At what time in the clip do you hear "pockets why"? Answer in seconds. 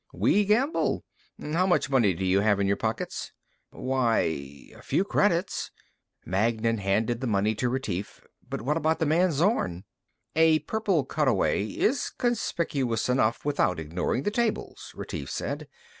2.75-4.71